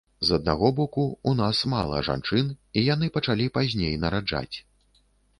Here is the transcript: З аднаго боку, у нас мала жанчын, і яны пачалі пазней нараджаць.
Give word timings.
З 0.27 0.35
аднаго 0.39 0.69
боку, 0.77 1.03
у 1.31 1.33
нас 1.41 1.59
мала 1.73 1.99
жанчын, 2.07 2.49
і 2.81 2.83
яны 2.93 3.09
пачалі 3.17 3.45
пазней 3.57 3.93
нараджаць. 4.07 4.57